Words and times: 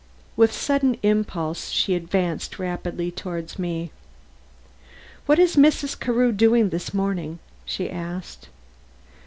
With 0.35 0.51
sudden 0.51 0.97
impulse 1.03 1.69
she 1.69 1.93
advanced 1.93 2.57
rapidly 2.57 3.11
toward 3.11 3.59
me. 3.59 3.91
"What 5.27 5.37
is 5.37 5.55
Mrs. 5.55 5.99
Carew 5.99 6.31
doing 6.31 6.69
this 6.69 6.91
morning?" 6.91 7.37
she 7.67 7.87
asked. 7.87 8.49